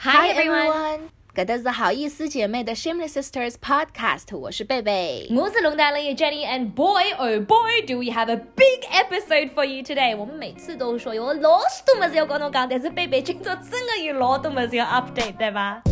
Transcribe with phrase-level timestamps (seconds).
[0.00, 1.00] Hi everyone，
[1.34, 5.26] 搿搭是好意思姐妹的 Shameless Sisters Podcast，我是贝贝。
[5.30, 10.16] 我是龙丹丽 Jenny and boy oh boy do we have a big episode for you today。
[10.16, 15.82] 我们每次都说有老许多么子要跟侬讲，但是贝贝今朝真的有老多么子要 update，对吧？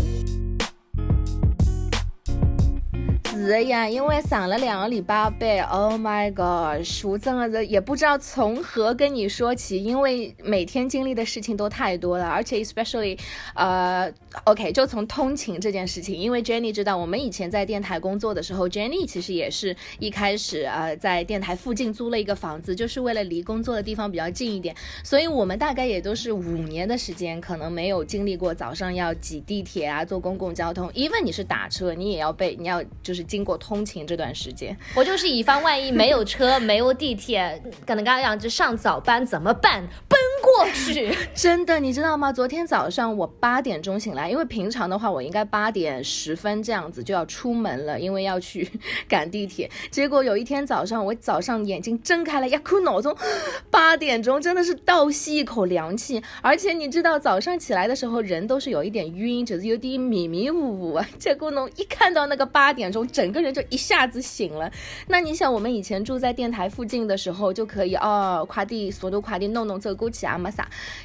[3.40, 13.18] 是的呀，因为上了两个礼拜班，Oh my god，我真的也不知道从何跟你说起，因为每天经历的事情都太多了，而且 especially，
[13.56, 14.12] 呃
[14.44, 33.26] ，OK，就从通勤这件事情，因为 Jenny 知道我们以前在电台工作的时候，Jenny 其实也是一开始呃在电台附近租了一个房子，就是为了离工作的地方比较近一点，所以我们大概也都是五年的时间，可能没有经历过早上要挤地铁啊，坐公共交通，even 你是打车，你也要被你要就是。
[33.30, 39.88] 经经过通勤这段时间，我就是以防万一没有车、没有地铁，可能刚刚讲就上早班怎么办？
[40.10, 40.20] 奔
[40.58, 41.14] 过去！
[41.36, 42.32] 真的，你知道吗？
[42.32, 48.70] 昨天早上我八点钟醒来，因为平常的话我应该八点十分这样子就要出门了，因为要去
[49.08, 49.70] 赶地铁。
[49.92, 53.16] 结果有一天早上，我早上眼睛睁开了，一哭脑中
[53.70, 56.22] 八点钟真的是倒吸一口凉气。
[56.42, 61.06] 而且你知道，早上起来的时候人都是有一点晕，就是有点迷迷糊糊啊。
[61.18, 63.00] 结果呢，一看到那个八点钟。
[63.12, 64.72] 整个人就一下子醒了。
[65.08, 70.38] 那你想，我们以前住在电台附近的时候，就可以哦，快递速度快递弄弄走过去啊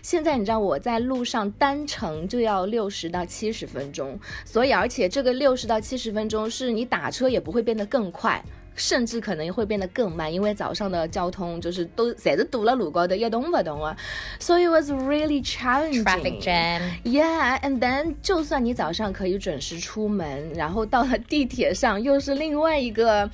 [0.02, 8.44] 现在你知道我在路上单程就要六十到七十分钟，所以而且这个六十到七十分钟是你打车也不会变得更快。
[8.74, 13.96] 甚至可能会变得更慢，因为早上的交通就是都侪是堵了路高头一动不动啊，
[14.38, 16.80] 所以 was really challenging traffic jam。
[17.04, 23.28] Yeah，and then 就算你早上可以准时出门，然后到了地铁上又是另外一个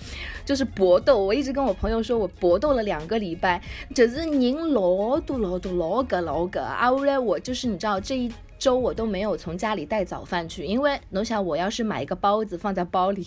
[0.45, 1.19] 就是搏斗。
[1.19, 3.63] 我一直跟我朋友说，我搏斗了两个礼拜，
[3.95, 8.31] 就是人老多老多老个老个啊，后来我就是你知道这一。
[8.61, 13.27] 周我都没有从家里带早饭去，因为你想，我要是买一个包子放在包里，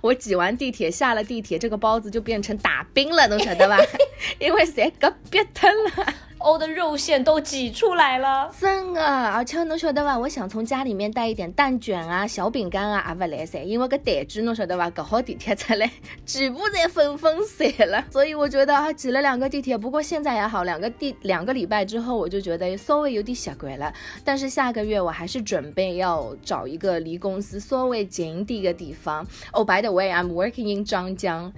[0.00, 3.76] 我挤完地铁下了地铁，这个包子就变成打冰了，能晓得吧？
[4.40, 6.14] 因为谁个别疼了。
[6.40, 9.02] 欧的肉馅都挤出来了，真的！
[9.02, 10.18] 而且侬晓得伐？
[10.18, 14.90] 我想从家里面带一点蛋卷啊、小饼干啊，也勿来噻，因为搿蛋卷侬晓得伐？
[14.90, 15.90] 搿好地铁出来，
[16.24, 18.02] 全部侪粉粉散了。
[18.10, 23.92] 所以我觉得啊，挤了两个地铁，不过现在也好，两个地两个礼拜之后，我就觉得稍微有点习惯了。
[24.24, 29.26] 但是下个月我还是准备要找一个离公司稍微近点的地方。
[29.52, 31.52] Oh by the way，I'm working in 张江。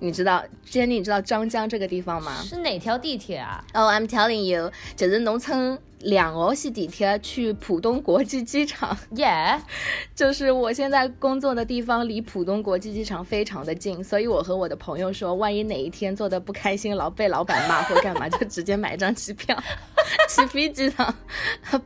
[0.00, 2.42] 你知道，Jenny，你知道张江这个地方吗？
[2.42, 5.78] 是哪条地铁啊？Oh，I'm telling you，就是农村。
[6.00, 9.60] 两号线地铁去浦东国际机场，Yeah，
[10.16, 19.54] 就是我现在工作的地方离浦东国际机场非常的近，所以我和我的朋友说，万一哪一天做的不开心，老被老板骂或干嘛，就直接买张机票，
[20.28, 21.14] 去飞机场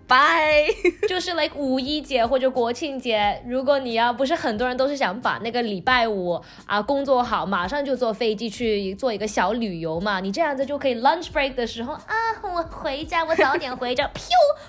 [0.07, 0.73] ，Bye。
[1.09, 14.09] 就是 like 五一节或者国庆节，如果你要不是很多人都是想把那个礼拜五啊工作好，马上就坐飞机去做一个小旅游嘛，你这样子就可以 lunch break 的时候啊，我回家，我早点回家。
[14.15, 14.23] 飘，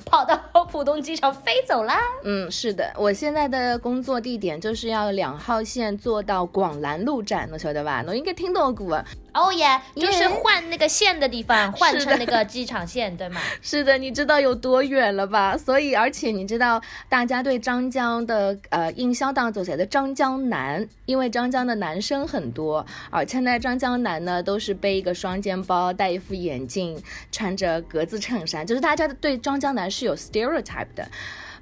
[0.06, 2.00] 跑到浦东机场飞走啦。
[2.24, 8.02] 嗯，是的，我现在的工作地点就是要两号线坐到广兰路站，能晓得吧？
[8.06, 9.04] 侬应该听到过。
[9.36, 13.42] 哦耶，就是换那个线的地方， 换成那个机场线，对吗？
[13.62, 15.58] 是的，你知道有多远了吧？
[15.58, 26.98] 所以，而且你知道，大家对张江的呃印象当中写的张江南，因为张江的男生很多，而且在，张江南呢都是背一个双肩包，戴一副眼镜，
[27.30, 31.06] 穿着格子衬衫，就是大家对张江南是有 stereotype 的。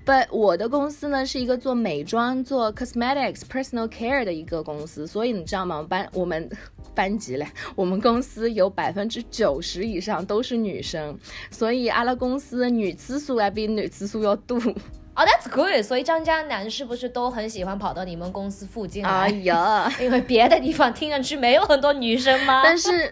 [0.05, 5.85] But 我的公司呢是一个做美妆、做 cosmetics、personal care 的一个公司，所以你知道吗？
[5.87, 6.49] 班我们
[6.93, 11.17] 班级嘞，我们公司有百分之九十以上都是女生，
[11.49, 14.57] 所以阿拉公司女次数还比男次数要多。
[14.57, 15.81] 哦， That's good。
[15.83, 19.09] 所以张家男是不是都很喜欢跑到你们公司附近来？
[19.09, 22.61] 哎呀， 因为别的地方听上去没有很多女生吗？
[22.61, 23.09] 但是。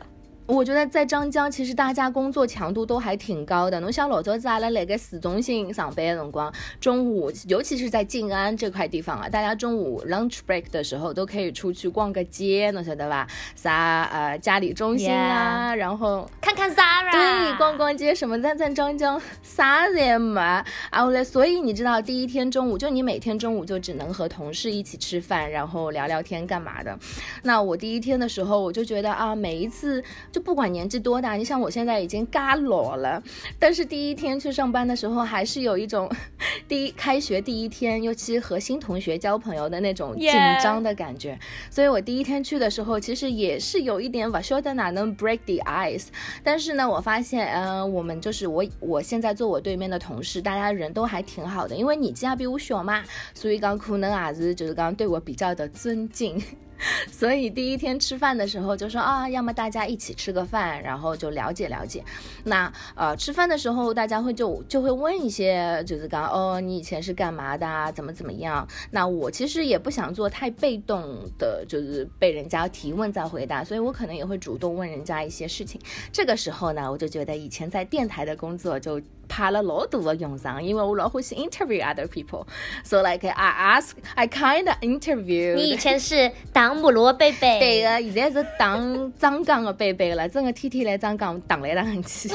[0.51, 3.79] 我觉得在张江，其实大家工作强度都还挺高的。
[3.79, 6.51] 侬想老早子阿拉辣盖市中心上班的辰光，
[6.81, 13.25] 中午，尤其是在静安这块地方啊，大家中午 lunch break 的时候都可以出去逛个街，侬晓得吧？
[13.55, 18.53] 啥呃嘉里中心啊，然后看看 Zara，对，逛逛街什么的。
[18.53, 20.41] 在张江啥也没。
[20.41, 26.99] 啊，后来，所以你知道，第一天中午就你每天中午就只能和同事一起吃饭，然后聊聊天干嘛的。
[27.43, 30.40] 那我第一天的时候，我就觉得啊，每一次就。
[30.41, 33.21] 不管年纪多大，你想我现在已经嘎老了，
[33.59, 36.09] 但是第一天去上班的时候，还是有一种
[36.67, 40.31] 第一开学第一天，尤其和新同学交朋友的那种紧
[40.63, 41.37] 张的感觉。
[41.69, 46.07] 所以我第一天去的时候，其实也是有一点 v a s h o d a 哪能 break the ice。
[46.43, 53.03] 但是呢，我发现，嗯，我们就是我我现在坐我对面的同事，大家人都还挺好的，因为年纪比我小嘛，
[53.33, 56.41] 所以讲可能还是就是刚对我比较的尊敬。
[57.11, 62.03] 所以第一天吃饭的时候就说啊，要么大家一起吃个饭，然后就了解了解。
[62.43, 68.67] 那呃，吃饭的时候大家会就就会问一些，就是刚哦，你以前是干嘛的，怎么怎么样？
[68.91, 75.79] 那我其实也不想做太被动的，就是被人家提问再回答，所以我可能也会主动问人家一些事情。
[76.11, 79.01] 这个时候呢，我就觉得以前在电台的工作就。
[79.31, 82.45] 派了老多个用场，因为我老欢喜 interview other people.
[82.83, 85.55] So like I ask, I kind of interview.
[85.55, 87.57] 你以前是当母罗贝贝？
[87.59, 92.29] 对的，现在是当张刚的贝贝了，真的天天来张刚打来打去。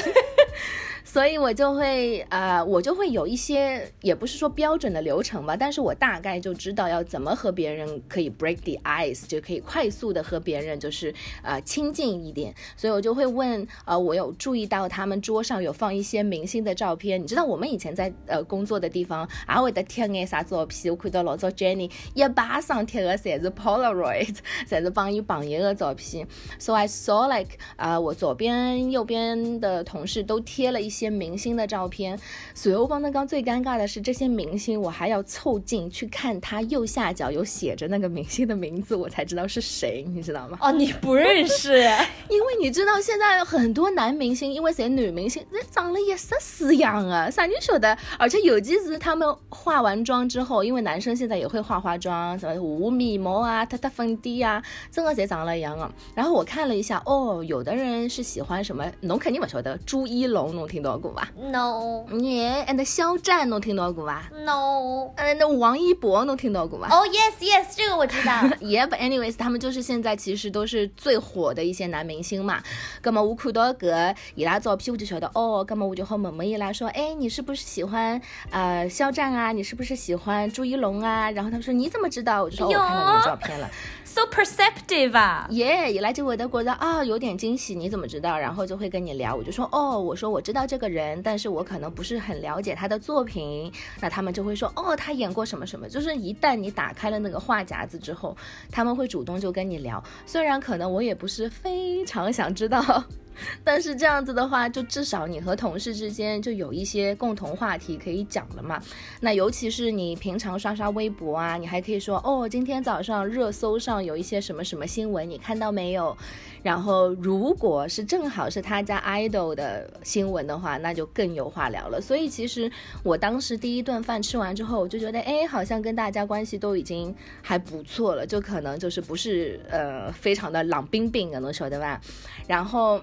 [1.08, 12.52] 所以我就会，呃，我就会有一些，也不是说标准的流程吧，但是我大概就知道要怎么和别人可以 break the ice，就可以快速的和别人就是，呃，亲近一点。
[12.76, 17.22] 所以我就会问，呃，我有注意到他们桌上有放一些明星的照片。
[17.22, 20.92] 你知道我们以前在呃工作的地方，还会得贴眼啥照片？
[20.92, 24.36] 我看到老早 Jenny 一巴上贴的全是 Polaroid，
[24.68, 26.26] 全是帮伊榜一的照片。
[26.58, 30.95] So I saw like，啊，我左边、右边的同事都贴了一些。
[31.10, 32.18] 明星的照片，
[32.54, 40.58] 所以我帮他刚最尴尬的是这些明星，我还要凑近去看他右下角有写着那个明星的名字，我才知道是谁，你知道吗？
[40.60, 41.78] 哦，你不认识，
[42.30, 47.96] 因为你知道现在很多男明星，因为谁女明星，人长得也是死样啊，啥你晓得？
[48.18, 55.92] 而且尤其是他们化完妆之后，因为男生现在也会化化妆，什么雾面膜啊、涂涂粉底啊，真的谁长了一样啊？
[56.14, 60.96] 然后我看了一下，哦，有的人是喜欢什么，侬肯定不晓得，朱一龙，侬听到？
[60.96, 62.06] 过吧？No。
[62.20, 65.10] 耶，and 肖战，侬听到过吧？No。
[65.16, 66.88] and 王一博，侬听到过吧？
[66.90, 68.32] 哦，Yes，Yes，这个我知道。
[68.64, 72.62] Yeah，but anyways，他们就是现在其实都是最火的一些男明星嘛。
[73.02, 75.64] 那么我看到个伊拉照片，我就晓得哦。
[75.68, 79.52] 那么我就好问问伊拉说，哎，你是不是喜欢呃肖战啊？
[79.52, 81.30] 你是不是喜欢朱一龙啊？
[81.32, 82.42] 然后他们说你怎么知道？
[82.42, 83.68] 我就说我看到你的照片了。
[84.06, 85.46] So perceptive 啊。
[85.50, 88.38] 耶，一来就我的觉得啊有点惊喜，你怎么知道？
[88.38, 90.86] 然后就会跟你聊，我就说哦，我说我知道这这个。
[90.86, 93.70] 人，但是我可能不是很了解他的作品，
[94.00, 95.88] 那他们就会说，哦，他演过什么什么。
[95.88, 98.34] 就是一旦你打开了那个话匣子之后，
[98.70, 100.02] 他们会主动就跟你聊。
[100.24, 103.04] 虽然可能我也不是非常想知道。
[103.64, 108.82] 但是这样子的话，就至少你和同事之间就有一些共同话题可以讲了嘛。
[109.20, 116.16] 那尤其是你平常刷刷微博啊，你还可以说哦，今天早上热搜上有一些什么什么新闻，你看到没有？
[116.62, 122.00] 然后如果是正好是他家 idol 的新闻的话，那就更有话聊了。
[122.00, 122.70] 所以其实
[123.04, 132.00] 我当时第一顿饭吃完之后，我就觉得哎，好像跟大家关系都已经还不错了，就可能就是不是呃非常的冷冰冰的，能说对吧？
[132.48, 133.00] 然后。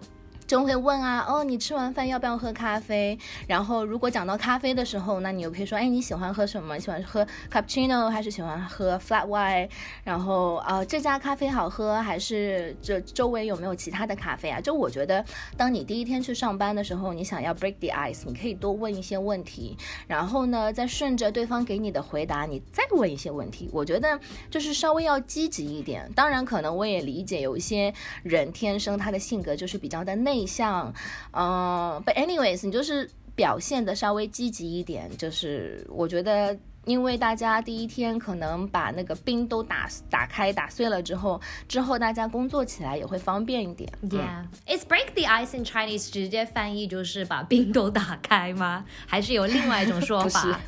[0.53, 3.17] 就会问啊，哦，你吃完饭要不要喝咖啡？
[3.47, 6.79] 然后如果讲到咖啡的时候，那你又可以说，哎，你喜欢喝什么？
[6.79, 9.67] 喜欢喝 cappuccino 还是喜欢喝 flat white？
[10.03, 14.61] 然后啊，这家咖啡好喝还是这周围有没有其他的咖啡啊？
[14.61, 15.25] 就我觉得，
[15.57, 19.75] 当你第一天去上班的时候，你想要 break the ice，你可以多问一些问题，
[20.05, 23.71] 然后呢，再顺着对方给你的回答，你再问一些问题。
[23.73, 24.19] 我觉得
[24.51, 26.07] 就是稍微要积极一点。
[26.13, 27.91] 当然，可能我也理解有一些
[28.21, 30.42] 人天生他的性格就是比较的内。
[30.45, 30.93] 像，
[31.31, 43.91] 嗯，But anyways，你就是表现的稍微积极一点，就是我觉得，因为大家第一天可能把那个冰都打打开打碎了之后，之后大家工作起来也会方便一点。
[44.09, 48.85] Yeah, it's break the ice in Chinese 直接翻译就是把冰都打开吗？
[49.07, 50.59] 还是有另外一种说 法？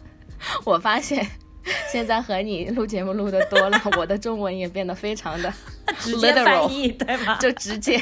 [0.63, 1.25] 我发现
[1.91, 5.51] 现在和你录节目录的多了，我的中文也变得非常的
[6.00, 7.38] 直接翻译，对吗？
[7.39, 8.01] 就直接。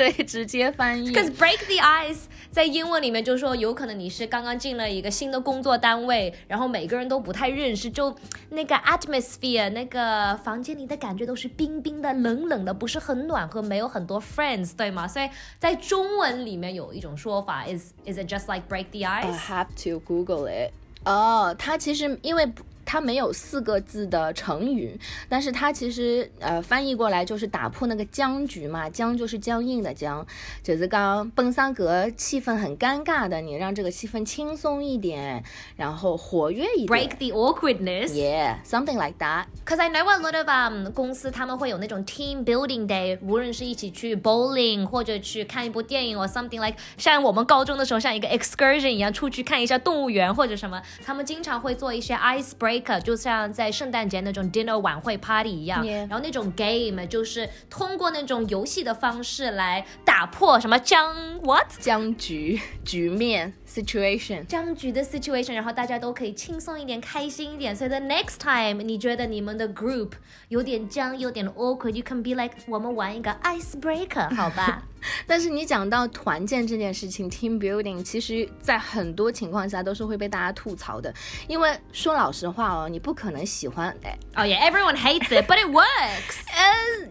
[0.00, 1.12] 对， 直接翻译。
[1.12, 8.16] Because break the ice 在英文里面就是说，有可能你是刚刚进了一个新的工作单位，然后每个人都不太认识，就
[8.48, 15.06] 那个 atmosphere 那个房间里的感觉都是冰冰的、冷冷的，不是很暖和，没有很多 friends，对吗？
[15.06, 15.28] 所以
[15.58, 20.72] 在中文里面有一种说法，is is it just like break the ice？I have to Google it。
[21.04, 22.50] 哦，它其实因为。
[22.90, 30.26] 它没有四个字的成语，但是它其实呃翻译过来就是打破那个僵局嘛，僵就是僵硬的僵，
[30.60, 35.44] 就是刚奔三格气氛很尴尬的，你让这个气氛轻松一点，
[35.76, 36.88] 然后活跃一点。
[36.88, 38.08] Break the awkwardness.
[38.08, 39.44] Yeah, something like that.
[39.64, 46.76] Cause I know a lot of um 公司他们会有那种 team building day，无论是一起去 bowling 或者去看一部电影，，or something like
[46.96, 52.50] 像我们高中的时候像一个 excursion 一样出去看一下动物园或者什么，他们经常会做一些 ice
[52.80, 64.45] breaker，就像在圣诞节那种 dinner 晚会 party 一样.然后那种 game 就是通过那种游戏的方式来打破什么僵 what 僵局、局面、situation。
[64.45, 67.75] 僵局的 situation，然后大家都可以轻松一点、开心一点。
[67.75, 70.11] 所以 the next time 你觉得你们的 group
[70.49, 74.83] 有点僵、有点 awkward，you can be like 我们玩一个 icebreaker，好吧？
[75.27, 81.13] 但是你讲到团建这件事情，team building，其实在很多情况下都是会被大家吐槽的。
[81.47, 86.41] 因为说老实话哦，你不可能喜欢，哎 Oh yeah, everyone hates it, but it works.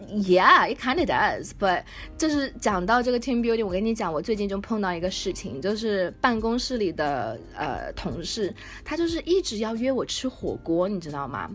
[0.09, 1.51] ，Yeah, it kind of does.
[1.57, 1.83] But
[2.17, 8.52] 就是讲到这个 team building，我跟你讲，我最近就碰到一个事情，就是办公 公室里的呃同事，
[8.84, 11.48] 他就是一直要约我吃火锅，你知道吗？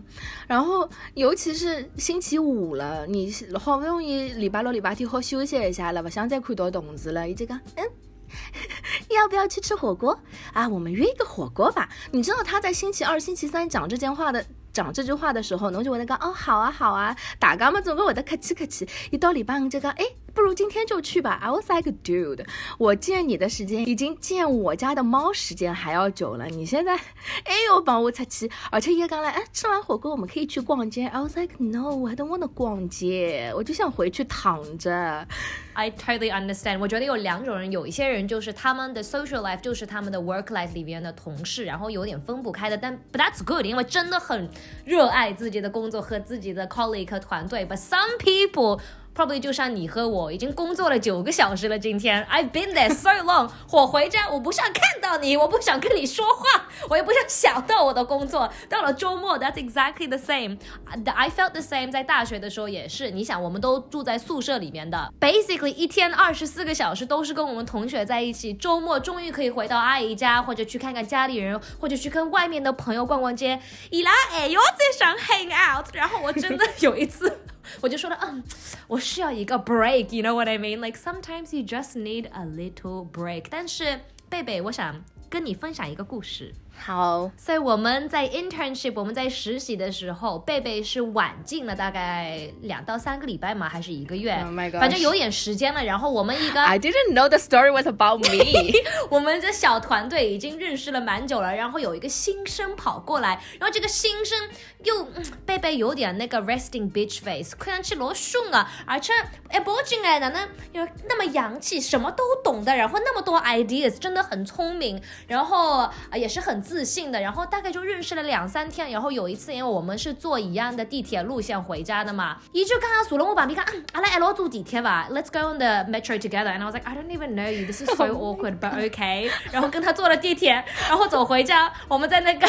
[0.46, 7.84] 然后尤其是星期五了，你好不容易礼拜六、礼拜天好休息一下了，不想再看到同事了，一直讲嗯。
[9.10, 10.18] 要不要去吃火锅
[10.52, 10.66] 啊？
[10.66, 11.88] 我们约一个火锅吧。
[12.10, 14.44] 你知道他在星期二、星期三讲这件话的。
[14.72, 18.86] 讲这句话的时候，侬就会得讲哦，好啊，好啊，大家嘛总归会得客气客气。
[19.10, 20.04] 一到礼拜五就讲，哎，
[20.36, 21.38] 不如今天就去吧。
[21.42, 26.94] I was like, dude，我见你的时间已经见我家的猫时间还要久了，你现在
[27.44, 31.06] 哎呦帮我出去，而且也刚来，哎，吃完火锅我们可以去逛街。
[31.06, 35.26] I was like, no, I don't want to 逛街，我就想回去躺着。
[35.72, 36.78] I totally understand。
[36.80, 42.76] 我觉得有两种人，有一些人就是他们的 social life 就是他们的 work life 里边的同事，然后有点分不开的。
[42.76, 44.48] 但 but that's good，因为真的很
[44.84, 47.66] 热爱自己的工作和自己的 colleague 和团队。
[47.66, 48.80] But some people
[49.16, 51.78] probably 就像你和我，已经工作了九个小时了。
[51.78, 58.52] 今天 I've been there so long， 我回家我不想看到你，我不想跟你说话，我也不想想到我的工作。
[58.68, 60.58] 到了周末，that's exactly the same。
[61.06, 61.90] I felt the same。
[61.90, 68.52] 在大学的时候也是，你想我们都住在宿舍里面的，basically 一天二十四个小时都是跟我们同学在一起。
[68.52, 73.60] 周末终于可以回到阿姨家，或者去看看家里人，或者去跟外面的朋友逛逛街。
[73.90, 75.86] 伊拉哎哟，最想 hang out。
[75.94, 77.40] 然后我真的 有一次。
[77.80, 78.42] 我就说了，嗯，
[78.88, 83.46] 我需要一个 break，you know what I mean？Like sometimes you just need a little break。
[83.50, 86.54] 但是贝贝，我想跟你分享一个故事。
[86.78, 95.82] 好，所以我们在 internship，我们在实习的时候，贝贝是晚进了大概两到三个礼拜嘛，还是一个月 Oh my 反正有点时间了。
[95.82, 98.72] 然后我们一个 I didn't know the story was about me。
[99.10, 104.38] 我们的小团队已经认识了蛮久了，然后有一个新生跑过来，然后这个新生
[104.84, 109.12] 又嗯贝贝有点那个 resting bitch face，看上去罗顺啊，而且
[109.48, 127.88] 哎不进来哪能有那么洋气，什么都懂的，然后那么多 ideas，真的很聪明，然后啊、也是很自信的，然后大概就认识了两三天，然后有一次因为我们是坐一样的地铁路线回家的嘛，一就刚刚坐了我旁边，讲，嗯，阿拉一路坐地铁吧，Let's go on the metro together，and I was like I don't even know you，this is
[127.96, 132.48] so awkward，but okay，然后跟他坐了地铁，然后走回家，我们在那个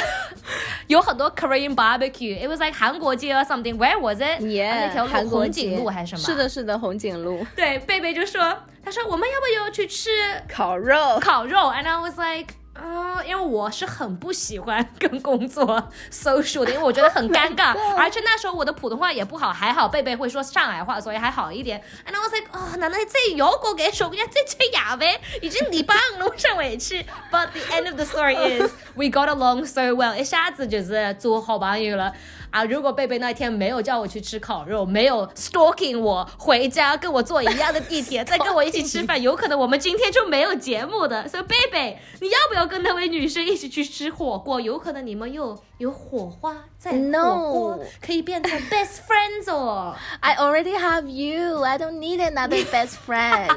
[0.88, 4.42] 有很多 Korean barbecue，it was like 韩国街 or something，where was it？
[4.48, 6.26] 耶那条路红景路还是什么？
[6.26, 6.50] 是的，。
[6.50, 8.42] 是的，红景路对，贝贝就说，
[8.84, 10.10] 他说我们要不要去吃
[10.50, 11.20] 烤肉。
[11.20, 12.56] 烤肉？And I was like。
[12.79, 21.81] 呃，因为我是很不喜欢 跟工作 social 的，因为我觉得很尴尬 Oh 而且那时候我的普通话也不好，还好贝贝会说上海话，所以还好一点。
[22.05, 27.05] And I was like，哦，难道这有個嘅做嘅，即係牙呗，已經禮拜五了，我上委屈。
[27.31, 32.13] But the end of the story is we got along so well，一下子就是做好朋友了。
[32.50, 41.27] 啊，如果贝贝那天没有叫我去吃烤肉，没有 stalking 我回家跟我坐一样的地铁，再跟我一起吃饭，有可能我们今天就没有节目的。
[41.27, 44.60] 所以贝贝，你要不要跟那位女生一起去吃火锅？
[44.62, 49.96] 有可能你们又有火花，在火锅可以变成 best friends 哦。
[50.22, 51.62] I already have you.
[51.63, 53.51] I don't need another best friend.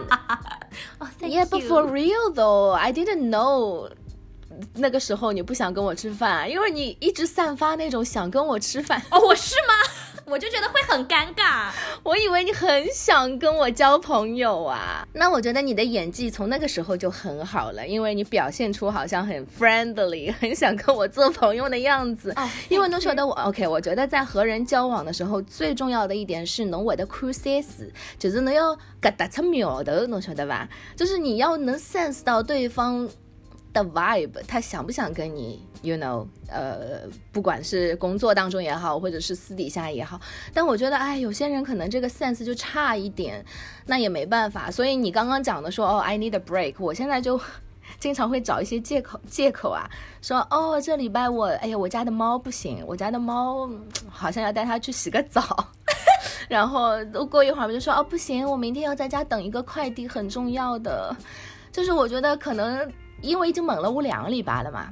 [0.99, 3.91] 哦、t h a n k yeah, but you for real though, I didn't know.
[4.75, 9.75] 那个时候你不想跟我吃饭，因为你一直散发那种想跟我吃饭，哦， 我是吗？
[10.27, 11.71] 我就觉得会很尴尬。
[12.05, 15.05] 我以为你很想跟我交朋友啊。
[15.15, 22.33] 那我觉得你的演技从那个时候就很好了，因为你表现出好像很 friendly，很想跟我做朋友的样子。
[22.37, 30.69] 哦因为侬晓得我 OK，我觉得在和人交往的时候，最重要的一点是侬会得看 sense，就是能要搿搭出苗头，侬晓得吧？
[30.95, 33.09] 就是你要能 sense 到对方。
[33.85, 37.01] vibe，他想不想跟你，you know，呃，
[37.33, 40.21] 不管是工作当中也好，或者是私底下也好，
[40.53, 43.45] 但我觉得，哎，有些人可能这个 sense 就差一点，
[43.87, 44.71] 那也没办法。
[44.71, 47.41] 所以你刚刚讲的说，哦，I need a break，我现在就
[47.99, 49.89] 经常会找一些借口，借口啊，
[50.23, 53.69] 说，哦，这礼拜我，哎呀，我家的猫不行，我家的猫
[54.09, 55.43] 好像要带它去洗个澡，
[56.49, 56.93] 然后
[57.31, 61.15] 过一会儿我就说，哦，不行，我明天要在家等一个快递，很重要的，
[61.73, 62.91] 就是我觉得可能。
[63.23, 64.91] 因为已经猛了我两个礼拜了嘛。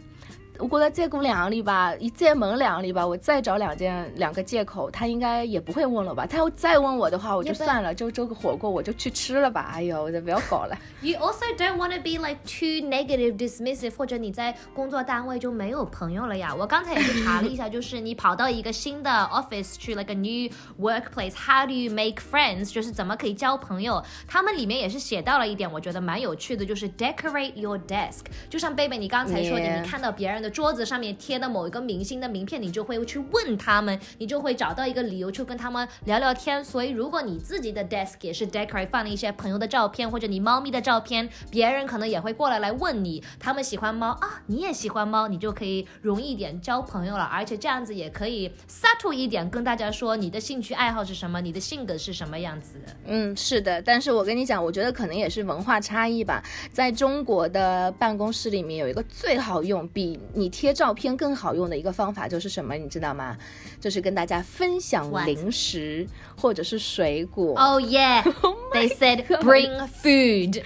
[0.59, 6.27] 我觉得再过两个礼拜，一再蒙两个礼拜，我再找两件两个借口，他应该也不会问了吧？
[6.27, 9.71] 他要再问我的话，我就算了，就这个火锅我就去吃了吧。
[9.79, 10.77] 哎呦，我不要搞了。
[11.01, 16.53] You also don't want to be like too negative, dismissive，或者你在工作单位就没有朋友了呀？
[16.53, 20.51] 我刚才也去查了一下，就是你跑到一个新的 office 去，like a new
[20.81, 22.73] workplace，how do you make friends？
[22.73, 24.03] 就是怎么可以交朋友？
[24.27, 28.23] 他们里面也是写到了一点，我觉得蛮有趣的，就是 decorate your desk。
[28.51, 30.48] 就像贝贝你刚才说的，你看到别人的。
[30.51, 36.65] 桌子上面贴的某一个明星的名片，你就会去问他们，你就会找到一个理由去跟他们聊聊天。
[36.65, 47.25] 所以，如果你自己的 desk 也是 decorate 放了一些朋友的照片或者你猫咪的照片，别人可能也会过来来问你，他们喜欢猫啊，你也喜欢猫，你就可以容易一点交朋友了。
[47.25, 52.81] 而且这样子也可以 subtle 一点跟大家说你的兴趣爱好是什么，你的性格是什么样子。
[53.07, 53.81] 嗯，是的。
[53.83, 56.43] 但是我跟你讲，我觉得可能也是文化差异吧。
[56.73, 60.19] 在中国的办公室里面有一个最好用，比。
[60.39, 62.75] 你贴照片更好用的一个方法就是什么？
[62.77, 63.37] 你知道吗？
[63.81, 67.55] 就是跟大家分享零食或者是水果。
[67.59, 68.23] Oh yeah,
[68.73, 70.63] they said bring food.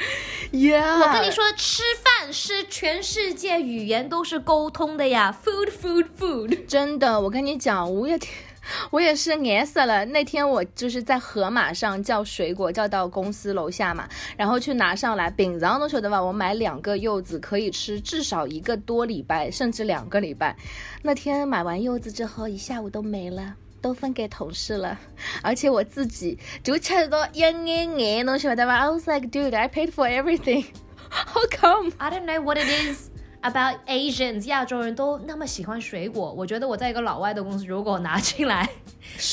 [0.52, 5.34] Yeah，我跟你说，吃饭是全世界语言都是沟通的呀。
[5.44, 6.66] Food, food, food。
[6.66, 8.32] 真的，我跟你讲，五月天。
[8.90, 10.04] 我也是饿死了。
[10.06, 15.30] 那天我就是在盒马上叫水果，叫到公司楼下嘛，然后去拿上来。
[15.30, 20.56] 平常都晓得吧，我买两个柚子可以吃至少一个多礼拜，甚至两个礼拜。
[21.02, 24.98] 那天买完柚子之后，一下午都没了，都分给同事了，
[25.42, 27.66] 而且我自己就吃到一眼
[27.98, 30.66] 眼，侬晓得吧？I was like, dude, I paid for everything.
[31.10, 31.92] How come?
[31.98, 33.11] I don't know what it is.
[33.42, 38.68] About Asians，亚洲人都那么喜欢水果，我觉得我在一个老外的公司，如果拿进来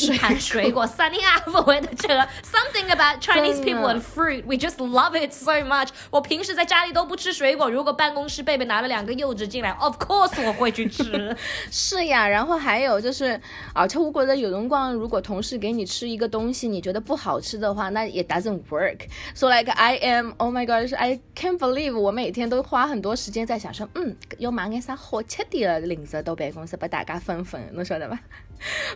[0.01, 5.89] 一盘水果，Sunny apple 的这个 something about Chinese people and fruit，we just love it so much。
[6.10, 11.38] 我平时在家里都不吃水果，如果办公室贝贝拿了两个柚子进来，of course 我会去吃。
[11.70, 13.39] 是呀，然后还有就是，
[13.75, 19.01] 而且我觉得有辰光，如果同事给你吃一个东西，你觉得不好吃的话，那也 doesn't work。
[19.36, 23.88] So like I am，oh my god，I can't believe 我每天都花很多时间在想说。
[23.99, 28.18] 嗯，嗯要买眼啥好吃点的零食到办公室，拨大家分分，侬晓得吧？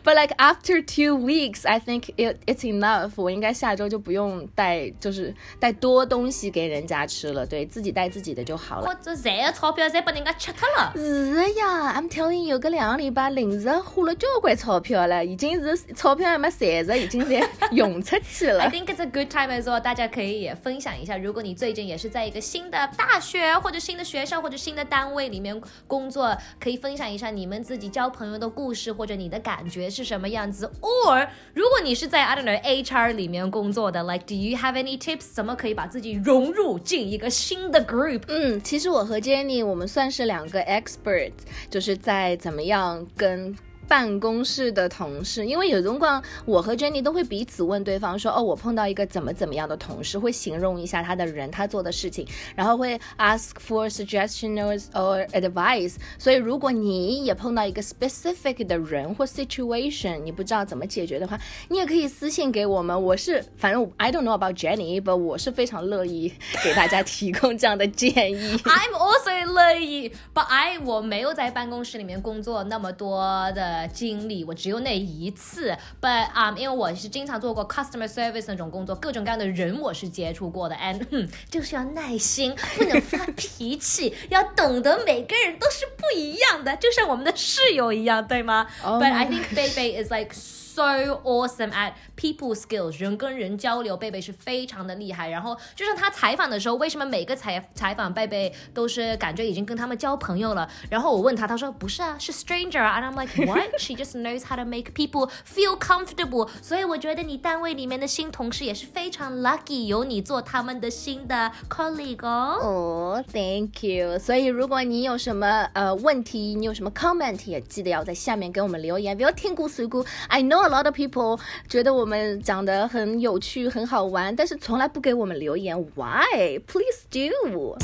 [0.03, 3.11] ？But like after two weeks, I think it it's enough.
[3.15, 8.87] 我应该下周就不用带，就是带多东西给人家吃了，对自己带自己的就好了。
[8.87, 10.91] 或者赚的钞票再把人家吃掉了。
[10.95, 18.63] 是呀，I'm telling you，搿两个礼拜零食花了交关钞票了，已经是钞票还没赚着，已经在用出去了。
[18.67, 29.52] I think it's a good time as well，大家可以也分享一下，如果你最近也是在一个新的大学或者新的学校或者新的单位里面工作，可以分享一下你们自己交朋友的故事或者你的感。
[29.55, 35.31] 感觉是什么样子？Or 如果你是在 I don't know HR 里面工作的，like do you have any tips？
[35.31, 38.23] 怎么可以把自己融入进一个新的 group？
[38.29, 41.33] 嗯，其实我和 Jenny 我们算是两个 expert，
[41.69, 43.55] 就是在怎么样跟。
[43.87, 55.95] 办公室的同事，因为有辰光我和 Jenny 都会彼此问对方说：“哦，我碰到一个怎么怎么样的同事，会形容一下他的人，他做的事情，然后会 ask for suggestions or advice。
[56.17, 61.37] 所以如果你也碰到一个 specific 的人或 situation，你不知道怎么解决的话，
[61.69, 63.03] 你也可以私信给我们。
[63.03, 66.31] 我是反正 I don't know about Jenny，but 我是非常乐意
[66.63, 68.57] 给大家提供这样的建议。
[68.59, 73.72] I'm also 乐意，but I 我没有在办公室里面工作那么多的。
[73.73, 95.27] 呃，经历我只有那一次，but 啊，因为我是经常做过 customer service 那种工作，各种各样的人我是接触过的，and 就是要耐心，不能发脾气，要懂得每个人都是不一样的，就像我们的室友一样，对吗？But I think Baby is like so awesome at people skills，人跟人交流，贝贝是非常的厉害。
[95.29, 100.69] 然后就是他采访的时候，为什么每个采采访贝贝都是感觉已经跟他们交朋友了？
[100.89, 102.79] 然后我问他，他说不是啊，是 stranger。
[102.79, 103.69] And I'm like what?
[103.77, 106.49] She just knows how to make people feel comfortable。
[106.61, 112.59] 所以我觉得你单位里面的新同事也是非常 lucky，有你做他们的新的 colleague 哦。
[112.61, 114.17] 哦，Thank you。
[114.17, 119.15] 所以如果你有什么呃问题，你有什么 comment，也记得要在下面给我们留言。
[119.15, 120.63] 不要听故事故，I know。
[120.63, 125.75] A lot of people 觉得我们们讲的很有趣很好玩但是从来不给我们留言。
[125.95, 126.59] Why?
[126.67, 127.75] Please do.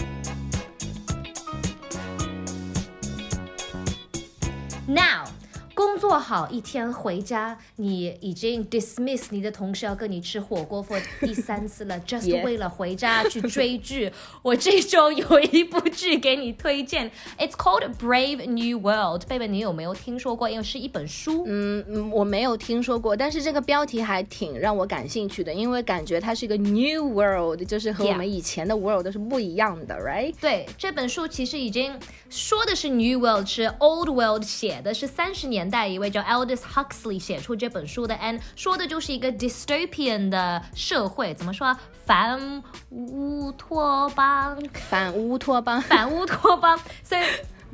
[4.86, 5.39] Now
[5.80, 14.12] 工作好一天回家，你已经 dismiss 你的同事要跟你吃火锅 for 第三次了， just 为了回家去追剧。
[14.42, 19.26] 我这周有一部剧给你推荐，It's called Brave New World。
[19.26, 20.50] 贝贝，你有没有听说过？
[20.50, 21.46] 因为是一本书。
[21.48, 30.36] 嗯嗯，我没有听说过，但是这个标题还挺让我感兴趣的，因为感觉它是一个 New World，就是和我们以前的 World 是不一样的，right？
[30.42, 31.98] 对，这本书其实已经
[32.30, 35.69] 说的是 New World，是 Old World 写的是三十年。
[35.70, 41.68] 代一位叫 Aldous Huxley 写出这本书的，and 说的就是一个 dystopian 的社会，怎么说？
[41.68, 44.58] 啊反乌托邦，
[44.90, 47.22] 反乌托邦，反乌托邦，所以。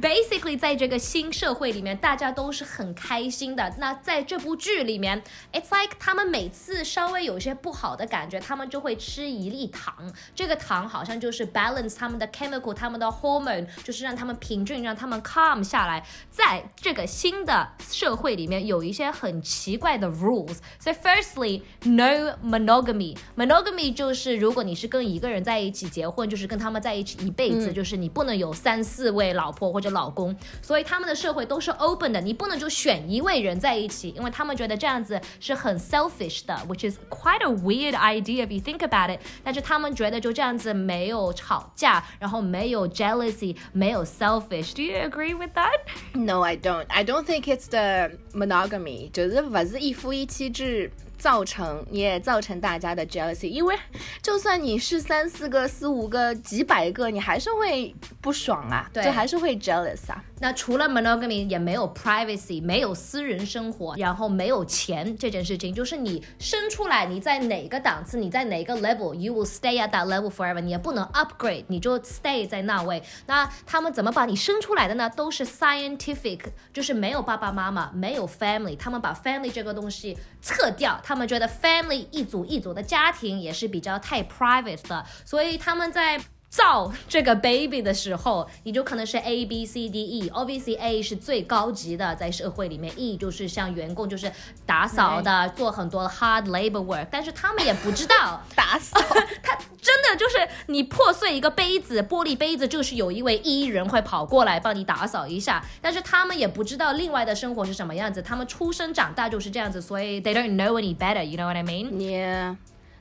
[0.01, 3.73] Basically，在这个新社会里面，大家都是很开心的。
[3.79, 9.95] 那在这部剧里面，It's like 他们每次稍微有些不好的感觉，他们就会吃一粒糖。
[10.36, 16.05] 这个糖好像就是 balance 他们的 chemical，他们的 hormone，就是让他们平均，让他们 calm 下来。
[16.29, 20.58] 在这个新的社会里面，有一些很奇怪的 rules。
[20.77, 23.17] 所以，firstly，no monogamy。
[23.38, 29.85] monogamy 就是如果你是跟一个人在一起结婚，就是跟他们在一起一辈子，就是你不能有三四位老婆或者。
[29.90, 39.20] 老公，所以他们的社会都是 open 的，你不能就选一位人在一起，因为他们觉得这样子是很 selfish 的，which is quite a weird idea if you think about it。
[39.42, 45.80] 但是他们觉得就这样子没有吵架，然后没有 jealousy，没有 selfish。Do you agree with that?
[46.14, 46.87] No, I don't.
[46.88, 50.92] I don't think it's the monogamy，就是不是一夫一妻制。
[51.17, 53.75] 造成也造成大家的 jealousy，因为
[54.21, 60.23] 就算你是三四个、四五个、几百个，你还是会不爽啊，对，还是会 jealous 啊。
[60.41, 73.01] 那除了 monogamy，也没有 privacy，没有私人生活，然后没有钱这件事情，就是你生出来你在哪个档次，你在哪个 level，you will stay at that level forever，你也不能 upgrade，你就 stay 在那位。
[73.28, 75.10] 那他们怎么把你生出来的呢？
[75.15, 76.41] 都是 scientific，
[76.73, 86.19] 就是没有爸爸妈妈，没有 family，他们把 family 这个东西撤掉，他们觉得 family 一组一组的家庭也是比较太 private 的，所以他们在。
[86.55, 90.29] 造这个 baby 的时候，你就可能是 A B C D E。
[90.29, 94.31] Obviously A 是最高级的，在社会里面，E 就是像员工，就是
[94.65, 97.07] 打扫的，做很多 hard labor work。
[97.11, 98.97] 但是他们也不知道 打扫，
[99.43, 100.37] 他真的就是
[100.67, 105.61] 你破碎一个杯子，玻璃杯子，就是有一位 E 人会跑过来帮你打扫一下。
[105.81, 111.23] 但是他们也不知道另外的生活是什么样子，他们出生长大就是这样子，所以 they don't know any better。
[111.23, 111.91] You know what I mean?
[111.97, 112.55] Yeah.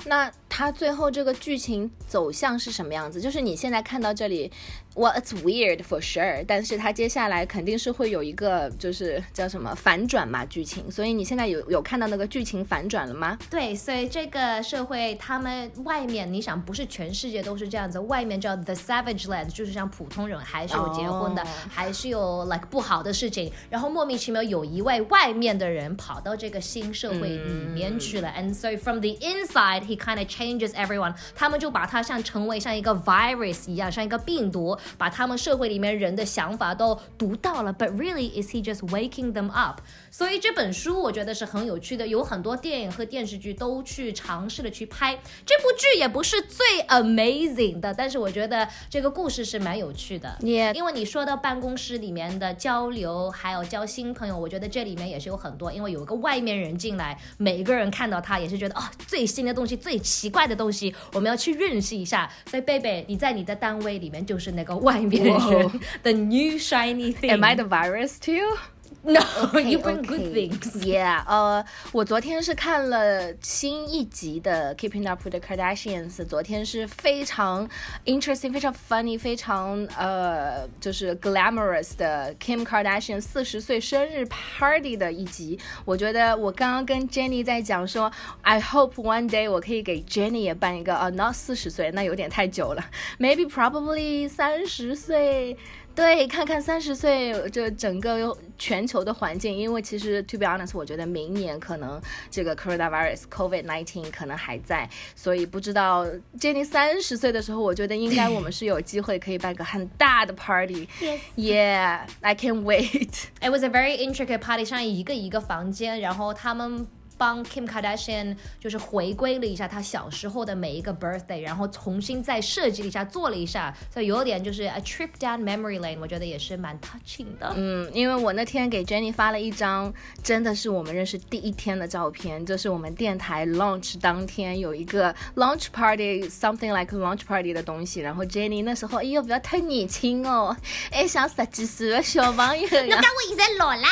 [0.05, 3.21] 那它最后这个剧情走向是什么样子？
[3.21, 4.51] 就是你现在看到这里。
[4.97, 13.37] Well, it's weird for sure，但是它接下来肯定是会有一个就是叫什么反转嘛剧情，所以你现在有有看到那个剧情反转了吗？
[13.51, 33.69] 对，所以这个社会他们外面，你想不是全世界都是这样子，外面叫 the savage land，就是像普通人还是有结婚的，还是有 like 不好的事情，然后莫名其妙有一位外面的人跑到这个新社会里面去了，and so from the inside he kind of changes everyone，他们就把他像成为像一个 virus
[33.69, 34.79] 一样，像一个病毒。
[34.97, 39.81] 把他们社会里面人的想法都读到了，But really is he just waking them up？
[40.11, 45.19] 所以这本书我觉得是很有趣的，有很多电影和电视剧都去尝试了去拍。
[45.45, 50.37] 这部剧也不是最 amazing 的，但是我觉得这个故事是蛮有趣的。
[50.41, 55.73] 你因为你说到办公室里面的交流，还有交新朋友，我觉得这里面也是有很多。
[55.73, 62.31] 因为有一个外面人进来，每一个人看到他也是觉得哦，最新的东西，最奇怪的东西，我们要去认识一下。
[62.47, 64.74] 所以贝贝，你在你的单位里面就是那个。
[64.82, 65.70] 外面人，
[66.04, 68.58] the new shiny thing。Am I the virus too?
[69.04, 69.22] No,
[69.58, 70.76] you bring good things.
[70.84, 77.68] Yeah，呃，我昨天是看了新一集的《Keeping Up with the Kardashians》，昨天是非常
[78.04, 85.58] interesting、非常 funny、非常呃，就是 glamorous 的 Kim Kardashian 四十岁生日 party 的一集。
[85.86, 92.84] 我觉得我刚刚跟 Jenny 在讲说，I hope one day 我可以给 Jenny 也办一个，呃，not 四十岁，那有点太久了，
[93.18, 95.58] maybe probably 三十岁。
[95.95, 106.05] 对，看看三十岁这整个全球的环境，因为其实 to be honest，我觉得明年可能这个 coronavirus COVID nineteen 可能还在，所以不知道
[106.39, 110.89] Jenny 三十岁的时候，我觉得应该我们是有机会可以办个很大的 party。
[111.37, 113.27] Yeah，I can't wait。
[113.41, 116.87] It was a very intricate party，像一个一个房间，然后他们。
[117.25, 127.51] 帮 Kim Kardashian 就是回归了一下她小时候的每一个 birthday，然后重新再设计了一下，做了一下，所以有点就是 a trip down memory lane，我觉得也是蛮 touching 的。
[127.57, 129.91] 嗯，因为我那天给 Jenny 发了一张，
[130.23, 140.55] 真的是我们认识第一天的照片，就是我们电台 launch 当天有一个 launch party，something like launch party 的东西，然后 Jenny 那时候，哎呦，不要太年轻哦，
[140.91, 143.01] 哎，像十几岁的小朋友一样。
[143.01, 143.89] 那我现在老啦。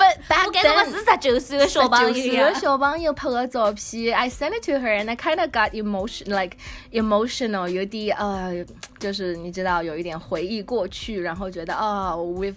[0.00, 0.92] Back 我跟那个 then.
[0.92, 2.60] 四十九岁的小朋友一样。
[2.60, 6.56] 小朋友拍个照片，I sent it to her and I kind of got emotion like
[6.92, 8.64] emotional，有点呃，
[8.99, 12.55] 就是你知道有一点回忆过去，然后觉得哦、we've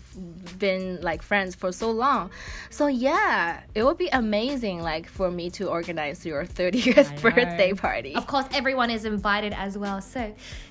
[0.59, 2.29] been like friends for so long.
[2.71, 8.15] So yeah, it would be amazing like for me to organize your 30th birthday party.
[8.15, 10.01] Of course, everyone is invited as well.
[10.01, 10.21] So，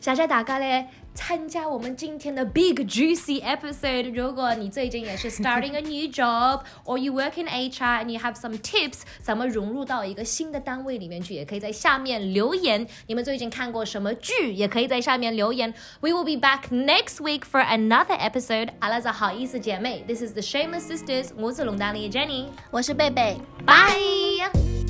[0.01, 4.13] 谢谢大家咧参加我们今天的 Big Juicy episode。
[4.13, 12.87] 如果你最近也是 starting a new job or you work in HR and you have some tips，怎么融入到一个新的单位里面去，也可以在下面留言。
[13.07, 15.60] 你们最近看过什么剧，也可以在下面留言。
[16.01, 18.69] We will be back next week for another episode。
[18.79, 23.37] 阿拉子好意思姐妹，This is the Shameless Sisters，我是龙丹丽 Jenny，我是贝贝。
[23.65, 24.80] 拜。